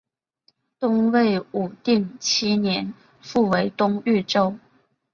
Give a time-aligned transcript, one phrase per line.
[0.79, 4.57] 东魏武定七年复为东豫州。